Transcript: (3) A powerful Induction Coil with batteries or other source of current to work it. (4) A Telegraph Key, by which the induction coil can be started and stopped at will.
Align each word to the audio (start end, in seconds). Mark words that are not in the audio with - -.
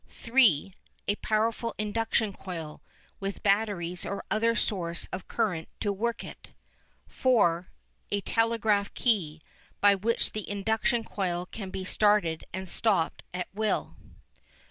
(3) 0.09 0.73
A 1.07 1.15
powerful 1.17 1.75
Induction 1.77 2.33
Coil 2.33 2.81
with 3.19 3.43
batteries 3.43 4.03
or 4.03 4.25
other 4.31 4.55
source 4.55 5.07
of 5.13 5.27
current 5.27 5.69
to 5.79 5.93
work 5.93 6.23
it. 6.23 6.53
(4) 7.05 7.69
A 8.09 8.21
Telegraph 8.21 8.91
Key, 8.95 9.43
by 9.79 9.93
which 9.93 10.31
the 10.31 10.49
induction 10.49 11.03
coil 11.03 11.45
can 11.45 11.69
be 11.69 11.85
started 11.85 12.45
and 12.51 12.67
stopped 12.67 13.21
at 13.31 13.47
will. 13.53 13.95